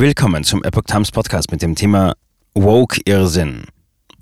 Willkommen 0.00 0.44
zum 0.44 0.62
Epoch 0.62 0.84
Times 0.84 1.10
Podcast 1.10 1.50
mit 1.50 1.60
dem 1.60 1.74
Thema 1.74 2.14
Woke 2.54 3.00
Irrsinn. 3.04 3.64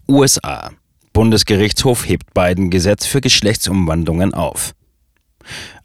USA. 0.08 0.70
Bundesgerichtshof 1.12 2.08
hebt 2.08 2.32
Biden 2.32 2.70
Gesetz 2.70 3.04
für 3.04 3.20
Geschlechtsumwandlungen 3.20 4.32
auf. 4.32 4.72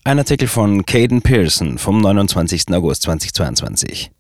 Ein 0.06 0.20
Artikel 0.20 0.48
von 0.48 0.86
Caden 0.86 1.22
Pearson 1.22 1.78
vom 1.78 2.00
29. 2.00 2.70
August 2.72 3.02
2022. 3.02 4.12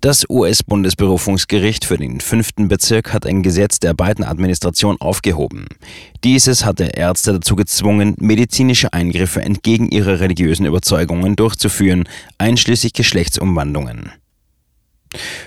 Das 0.00 0.24
US-Bundesberufungsgericht 0.30 1.84
für 1.84 1.98
den 1.98 2.20
fünften 2.20 2.68
Bezirk 2.68 3.12
hat 3.12 3.26
ein 3.26 3.42
Gesetz 3.42 3.80
der 3.80 3.92
beiden 3.92 4.24
Administration 4.24 4.96
aufgehoben. 4.98 5.66
Dieses 6.24 6.64
hatte 6.64 6.84
Ärzte 6.84 7.34
dazu 7.34 7.54
gezwungen, 7.54 8.14
medizinische 8.18 8.94
Eingriffe 8.94 9.42
entgegen 9.42 9.90
ihrer 9.90 10.20
religiösen 10.20 10.64
Überzeugungen 10.64 11.36
durchzuführen, 11.36 12.08
einschließlich 12.38 12.94
Geschlechtsumwandlungen. 12.94 14.10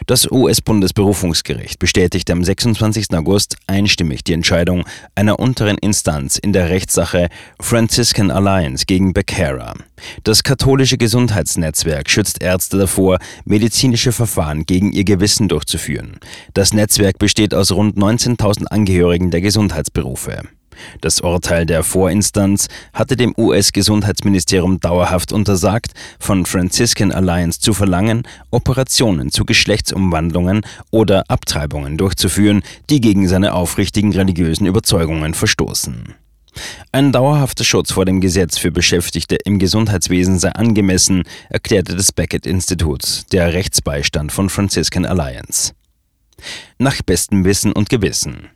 Das 0.06 0.30
US-Bundesberufungsgericht 0.30 1.80
bestätigte 1.80 2.34
am 2.34 2.44
26. 2.44 3.14
August 3.14 3.56
einstimmig 3.68 4.24
die 4.24 4.34
Entscheidung 4.34 4.84
einer 5.16 5.40
unteren 5.40 5.78
Instanz 5.78 6.38
in 6.38 6.52
der 6.52 6.70
Rechtssache 6.70 7.30
Franciscan 7.60 8.30
Alliance 8.30 8.86
gegen 8.86 9.14
Becerra. 9.14 9.74
Das 10.24 10.44
katholische 10.44 10.98
Gesundheitsnetzwerk 10.98 12.10
schützt 12.10 12.44
Ärzte 12.44 12.78
davor, 12.78 13.20
medizinische 13.46 14.12
Verfahren 14.12 14.66
gegen 14.66 14.92
ihr 14.92 15.06
Gewissen 15.06 15.48
durchzuführen. 15.48 16.18
Das 16.54 16.74
Netzwerk 16.74 17.18
besteht 17.18 17.54
aus 17.54 17.72
rund 17.72 17.98
19.000 17.98 18.66
Angehörigen 18.66 19.32
der 19.32 19.42
Gesundheitsberufe. 19.42 20.42
Das 21.02 21.22
Urteil 21.22 21.66
der 21.66 21.84
Vorinstanz 21.84 22.68
hatte 22.94 23.16
dem 23.16 23.34
US-Gesundheitsministerium 23.38 24.80
dauerhaft 24.80 25.34
untersagt, 25.34 25.94
von 26.20 26.46
Franciscan 26.46 27.12
Alliance 27.12 27.60
zu 27.60 27.74
verlangen, 27.74 28.24
Operationen 28.52 29.32
zu 29.32 29.46
Geschlechtsumwandlungen 29.46 30.62
oder 30.92 31.24
Abtreibungen 31.28 31.98
durchzuführen, 31.98 32.64
die 32.90 33.02
gegen 33.02 33.28
seine 33.28 33.54
aufrichtigen 33.54 34.14
religiösen 34.14 34.66
Überzeugungen 34.66 35.34
verstoßen. 35.34 36.16
Ein 36.92 37.12
dauerhafter 37.12 37.64
Schutz 37.64 37.92
vor 37.92 38.06
dem 38.06 38.22
Gesetz 38.22 38.58
für 38.58 38.72
Beschäftigte 38.72 39.36
im 39.36 39.60
Gesundheitswesen 39.60 40.38
sei 40.40 40.52
angemessen, 40.52 41.24
erklärte 41.50 41.96
das 41.96 42.12
Beckett-Institut, 42.12 43.32
der 43.32 43.54
Rechtsbeistand 43.54 44.32
von 44.32 44.50
Franciscan 44.50 45.06
Alliance. 45.06 45.74
Nach 46.78 47.02
bestem 47.02 47.46
Wissen 47.46 47.72
und 47.72 47.90
Gewissen. 47.90 48.50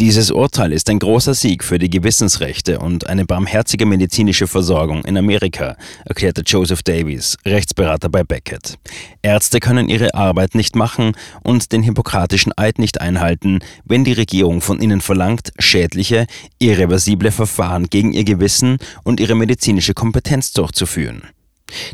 Dieses 0.00 0.30
Urteil 0.30 0.72
ist 0.72 0.88
ein 0.90 0.98
großer 0.98 1.34
Sieg 1.34 1.64
für 1.64 1.78
die 1.78 1.90
Gewissensrechte 1.90 2.78
und 2.78 3.06
eine 3.06 3.24
barmherzige 3.24 3.86
medizinische 3.86 4.46
Versorgung 4.46 5.04
in 5.04 5.16
Amerika, 5.16 5.76
erklärte 6.04 6.42
Joseph 6.46 6.82
Davies, 6.82 7.36
Rechtsberater 7.44 8.08
bei 8.08 8.24
Beckett. 8.24 8.78
Ärzte 9.22 9.60
können 9.60 9.88
ihre 9.88 10.14
Arbeit 10.14 10.54
nicht 10.54 10.76
machen 10.76 11.12
und 11.42 11.72
den 11.72 11.82
hippokratischen 11.82 12.52
Eid 12.56 12.78
nicht 12.78 13.00
einhalten, 13.00 13.60
wenn 13.84 14.04
die 14.04 14.12
Regierung 14.12 14.60
von 14.60 14.80
ihnen 14.80 15.00
verlangt, 15.00 15.52
schädliche, 15.58 16.26
irreversible 16.58 17.30
Verfahren 17.30 17.86
gegen 17.86 18.12
ihr 18.12 18.24
Gewissen 18.24 18.78
und 19.02 19.20
ihre 19.20 19.34
medizinische 19.34 19.94
Kompetenz 19.94 20.52
durchzuführen. 20.52 21.22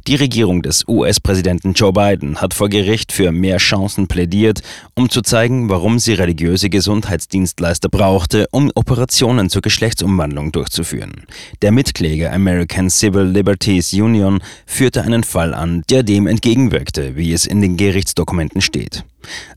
Die 0.07 0.15
Regierung 0.15 0.63
des 0.63 0.87
US-Präsidenten 0.89 1.73
Joe 1.75 1.93
Biden 1.93 2.41
hat 2.41 2.55
vor 2.55 2.69
Gericht 2.69 3.13
für 3.13 3.33
mehr 3.33 3.59
Chancen 3.59 4.09
plädiert, 4.09 4.63
um 4.95 5.09
zu 5.09 5.23
zeigen, 5.23 5.69
warum 5.69 5.99
sie 5.99 6.15
religiöse 6.15 6.69
Gesundheitsdienstleister 6.69 7.89
brauchte, 7.89 8.47
um 8.51 8.71
Operationen 8.75 9.51
zur 9.51 9.63
Geschlechtsumwandlung 9.63 10.53
durchzuführen. 10.53 11.25
Der 11.63 11.73
Mitkläger 11.73 12.33
American 12.33 12.91
Civil 12.91 13.23
Liberties 13.23 13.93
Union 13.93 14.43
führte 14.67 15.03
einen 15.03 15.23
Fall 15.25 15.55
an, 15.55 15.83
der 15.91 16.03
dem 16.03 16.27
entgegenwirkte, 16.27 17.17
wie 17.17 17.33
es 17.33 17.47
in 17.47 17.61
den 17.61 17.77
Gerichtsdokumenten 17.77 18.61
steht. 18.61 19.05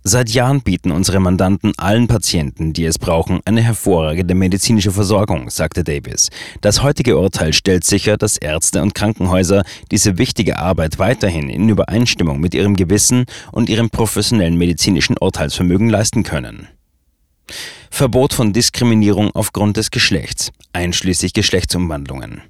Seit 0.04 0.30
Jahren 0.30 0.62
bieten 0.62 0.92
unsere 0.92 1.20
Mandanten 1.20 1.74
allen 1.78 2.08
Patienten, 2.08 2.74
die 2.74 2.86
es 2.86 3.00
brauchen, 3.00 3.42
eine 3.46 3.62
hervorragende 3.62 4.36
medizinische 4.36 4.92
Versorgung, 4.92 5.50
sagte 5.50 5.84
Davis. 5.84 6.30
Das 6.62 6.84
heutige 6.84 7.18
Urteil 7.18 7.54
stellt 7.54 7.84
sicher, 7.84 8.18
dass 8.18 8.38
Ärzte 8.38 8.82
und 8.82 8.96
Krankenhäuser 8.96 9.64
diese 9.92 10.18
wichtige 10.18 10.60
Arbeit 10.60 11.00
weiterhin 11.00 11.50
in 11.50 11.70
Übereinstimmung 11.70 12.40
mit 12.40 12.54
ihrem 12.54 12.76
Gewissen 12.76 13.26
und 13.52 13.70
ihrem 13.70 13.90
professionellen 13.90 14.58
medizinischen 14.58 15.18
Urteilsvermögen 15.18 15.90
leisten 15.90 16.24
können. 16.24 16.68
Verbot 17.90 18.34
von 18.34 18.54
Diskriminierung 18.54 19.32
aufgrund 19.34 19.78
des 19.78 19.92
Geschlechts, 19.92 20.52
einschließlich 20.74 21.34
Geschlechtsumwandlungen. 21.34 22.42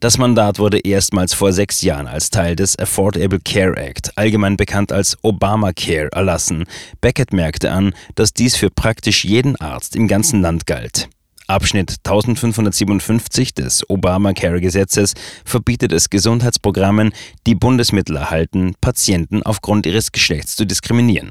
Das 0.00 0.18
Mandat 0.18 0.58
wurde 0.58 0.78
erstmals 0.78 1.34
vor 1.34 1.52
sechs 1.52 1.82
Jahren 1.82 2.06
als 2.06 2.30
Teil 2.30 2.56
des 2.56 2.78
Affordable 2.78 3.40
Care 3.40 3.76
Act, 3.76 4.16
allgemein 4.16 4.56
bekannt 4.56 4.92
als 4.92 5.16
Obamacare, 5.22 6.10
erlassen. 6.12 6.64
Beckett 7.00 7.32
merkte 7.32 7.70
an, 7.72 7.94
dass 8.14 8.32
dies 8.32 8.56
für 8.56 8.70
praktisch 8.70 9.24
jeden 9.24 9.56
Arzt 9.56 9.96
im 9.96 10.08
ganzen 10.08 10.42
Land 10.42 10.66
galt. 10.66 11.08
Abschnitt 11.48 11.96
1557 12.04 13.54
des 13.54 13.88
Obamacare-Gesetzes 13.88 15.14
verbietet 15.44 15.92
es 15.92 16.10
Gesundheitsprogrammen, 16.10 17.12
die 17.46 17.54
Bundesmittel 17.54 18.16
erhalten, 18.16 18.74
Patienten 18.80 19.44
aufgrund 19.44 19.86
ihres 19.86 20.10
Geschlechts 20.10 20.56
zu 20.56 20.66
diskriminieren. 20.66 21.30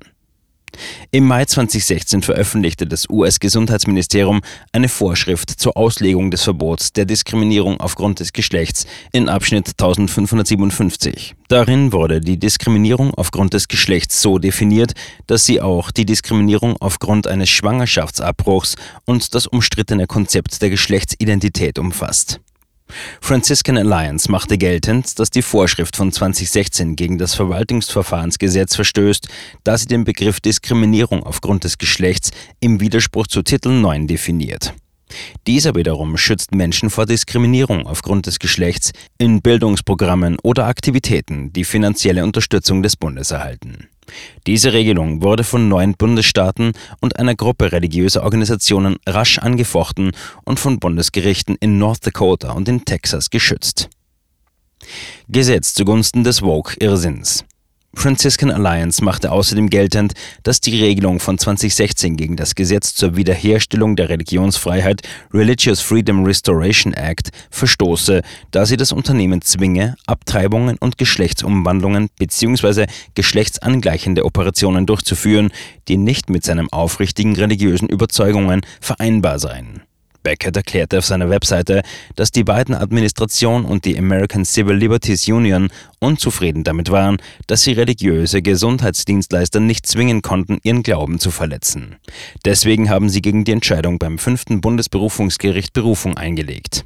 Im 1.11 1.25
Mai 1.25 1.45
2016 1.45 2.21
veröffentlichte 2.21 2.87
das 2.87 3.09
US-Gesundheitsministerium 3.09 4.41
eine 4.71 4.89
Vorschrift 4.89 5.49
zur 5.49 5.77
Auslegung 5.77 6.31
des 6.31 6.43
Verbots 6.43 6.93
der 6.93 7.05
Diskriminierung 7.05 7.79
aufgrund 7.79 8.19
des 8.19 8.33
Geschlechts 8.33 8.85
in 9.11 9.29
Abschnitt 9.29 9.69
1557. 9.69 11.35
Darin 11.47 11.91
wurde 11.91 12.21
die 12.21 12.39
Diskriminierung 12.39 13.13
aufgrund 13.13 13.53
des 13.53 13.67
Geschlechts 13.67 14.21
so 14.21 14.39
definiert, 14.39 14.93
dass 15.27 15.45
sie 15.45 15.61
auch 15.61 15.91
die 15.91 16.05
Diskriminierung 16.05 16.75
aufgrund 16.79 17.27
eines 17.27 17.49
Schwangerschaftsabbruchs 17.49 18.75
und 19.05 19.35
das 19.35 19.47
umstrittene 19.47 20.07
Konzept 20.07 20.61
der 20.61 20.69
Geschlechtsidentität 20.69 21.79
umfasst. 21.79 22.39
Franciscan 23.21 23.77
Alliance 23.77 24.31
machte 24.31 24.57
geltend, 24.57 25.17
dass 25.19 25.29
die 25.29 25.41
Vorschrift 25.41 25.95
von 25.95 26.11
2016 26.11 26.95
gegen 26.95 27.17
das 27.17 27.33
Verwaltungsverfahrensgesetz 27.33 28.75
verstößt, 28.75 29.27
da 29.63 29.77
sie 29.77 29.87
den 29.87 30.03
Begriff 30.03 30.39
Diskriminierung 30.39 31.23
aufgrund 31.23 31.63
des 31.63 31.77
Geschlechts 31.77 32.31
im 32.59 32.79
Widerspruch 32.79 33.27
zu 33.27 33.41
Titel 33.41 33.69
9 33.69 34.07
definiert. 34.07 34.73
Dieser 35.47 35.75
wiederum 35.75 36.17
schützt 36.17 36.53
Menschen 36.53 36.89
vor 36.89 37.05
Diskriminierung 37.05 37.85
aufgrund 37.85 38.25
des 38.25 38.39
Geschlechts 38.39 38.91
in 39.17 39.41
Bildungsprogrammen 39.41 40.37
oder 40.41 40.65
Aktivitäten, 40.65 41.53
die 41.53 41.63
finanzielle 41.63 42.23
Unterstützung 42.23 42.81
des 42.83 42.95
Bundes 42.95 43.31
erhalten. 43.31 43.87
Diese 44.47 44.73
Regelung 44.73 45.21
wurde 45.21 45.43
von 45.43 45.67
neun 45.67 45.95
Bundesstaaten 45.95 46.73
und 47.01 47.17
einer 47.17 47.35
Gruppe 47.35 47.71
religiöser 47.71 48.23
Organisationen 48.23 48.97
rasch 49.07 49.39
angefochten 49.39 50.11
und 50.43 50.59
von 50.59 50.79
Bundesgerichten 50.79 51.55
in 51.59 51.77
North 51.77 52.05
Dakota 52.05 52.51
und 52.51 52.67
in 52.69 52.85
Texas 52.85 53.29
geschützt. 53.29 53.89
Gesetz 55.27 55.73
zugunsten 55.73 56.23
des 56.23 56.41
Woke-Irrsinns. 56.41 57.45
Franciscan 57.95 58.51
Alliance 58.51 59.03
machte 59.03 59.31
außerdem 59.31 59.69
geltend, 59.69 60.13
dass 60.43 60.61
die 60.61 60.79
Regelung 60.79 61.19
von 61.19 61.37
2016 61.37 62.17
gegen 62.17 62.35
das 62.35 62.53
Gesetz 62.53 62.93
zur 62.93 63.15
Wiederherstellung 63.15 63.95
der 63.95 64.09
Religionsfreiheit 64.09 65.01
Religious 65.33 65.81
Freedom 65.81 66.23
Restoration 66.23 66.93
Act 66.93 67.29
verstoße, 67.49 68.21
da 68.51 68.65
sie 68.65 68.77
das 68.77 68.91
Unternehmen 68.91 69.41
zwinge, 69.41 69.95
Abtreibungen 70.05 70.77
und 70.77 70.97
Geschlechtsumwandlungen 70.97 72.09
bzw. 72.19 72.85
geschlechtsangleichende 73.15 74.25
Operationen 74.25 74.85
durchzuführen, 74.85 75.49
die 75.87 75.97
nicht 75.97 76.29
mit 76.29 76.43
seinen 76.43 76.71
aufrichtigen 76.71 77.35
religiösen 77.35 77.89
Überzeugungen 77.89 78.61
vereinbar 78.81 79.39
seien. 79.39 79.81
Beckett 80.25 80.57
erklärte 80.57 80.97
auf 80.97 81.05
seiner 81.05 81.29
Webseite, 81.29 81.83
dass 82.15 82.31
die 82.31 82.43
beiden 82.43 82.73
Administration 82.73 83.63
und 83.63 83.85
die 83.85 83.97
American 83.97 84.43
Civil 84.43 84.75
Liberties 84.75 85.27
Union 85.27 85.69
unzufrieden 85.99 86.63
damit 86.63 86.89
waren, 86.89 87.17
dass 87.45 87.61
sie 87.61 87.73
religiöse 87.73 88.41
Gesundheitsdienstleister 88.41 89.59
nicht 89.59 89.85
zwingen 89.85 90.23
konnten, 90.23 90.57
ihren 90.63 90.81
Glauben 90.81 91.19
zu 91.19 91.29
verletzen. 91.29 91.97
Deswegen 92.43 92.89
haben 92.89 93.07
sie 93.07 93.21
gegen 93.21 93.45
die 93.45 93.51
Entscheidung 93.51 93.99
beim 93.99 94.17
fünften 94.17 94.61
Bundesberufungsgericht 94.61 95.73
Berufung 95.73 96.17
eingelegt. 96.17 96.85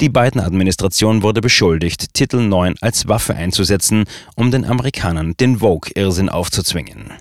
Die 0.00 0.08
beiden 0.08 0.40
Administration 0.40 1.22
wurde 1.22 1.40
beschuldigt, 1.40 2.14
Titel 2.14 2.40
9 2.40 2.76
als 2.80 3.08
Waffe 3.08 3.34
einzusetzen, 3.34 4.04
um 4.36 4.52
den 4.52 4.64
Amerikanern 4.64 5.34
den 5.38 5.58
Vogue-Irrsinn 5.58 6.28
aufzuzwingen. 6.28 7.12